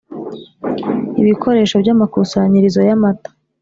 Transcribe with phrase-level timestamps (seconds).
[1.21, 3.29] Ibikoresho by’ amakusanyirizo y’ amata